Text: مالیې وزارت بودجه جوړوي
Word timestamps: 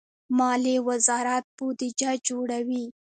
مالیې 0.37 0.77
وزارت 0.87 1.45
بودجه 1.57 2.11
جوړوي 2.27 2.85